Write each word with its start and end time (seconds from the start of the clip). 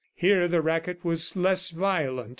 Here 0.15 0.47
the 0.47 0.63
racket 0.63 1.05
was 1.05 1.35
less 1.35 1.69
violent. 1.69 2.29